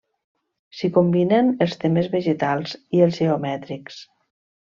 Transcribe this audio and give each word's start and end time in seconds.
S'hi 0.77 0.87
combinen 0.95 1.51
els 1.65 1.75
temes 1.83 2.09
vegetals 2.17 2.75
i 2.99 3.05
els 3.09 3.23
geomètrics. 3.25 4.01